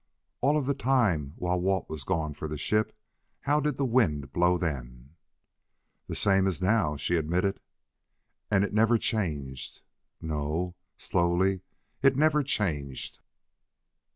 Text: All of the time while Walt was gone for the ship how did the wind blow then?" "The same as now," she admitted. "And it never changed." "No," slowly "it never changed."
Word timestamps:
All 0.41 0.57
of 0.57 0.65
the 0.65 0.73
time 0.73 1.33
while 1.35 1.61
Walt 1.61 1.87
was 1.87 2.03
gone 2.03 2.33
for 2.33 2.47
the 2.47 2.57
ship 2.57 2.97
how 3.41 3.59
did 3.59 3.75
the 3.77 3.85
wind 3.85 4.33
blow 4.33 4.57
then?" 4.57 5.11
"The 6.07 6.15
same 6.15 6.47
as 6.47 6.59
now," 6.59 6.97
she 6.97 7.17
admitted. 7.17 7.59
"And 8.49 8.63
it 8.63 8.73
never 8.73 8.97
changed." 8.97 9.83
"No," 10.19 10.73
slowly 10.97 11.61
"it 12.01 12.15
never 12.15 12.41
changed." 12.41 13.19